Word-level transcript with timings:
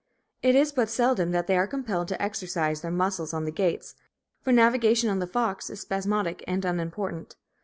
It 0.41 0.55
is 0.55 0.71
but 0.71 0.89
seldom 0.89 1.29
that 1.29 1.45
they 1.45 1.55
are 1.55 1.67
compelled 1.67 2.07
to 2.07 2.19
exercise 2.19 2.81
their 2.81 2.89
muscles 2.89 3.35
on 3.35 3.45
the 3.45 3.51
gates; 3.51 3.93
for 4.41 4.51
navigation 4.51 5.11
on 5.11 5.19
the 5.19 5.27
Fox 5.27 5.69
is 5.69 5.81
spasmodic 5.81 6.43
and 6.47 6.65
unimportant. 6.65 7.35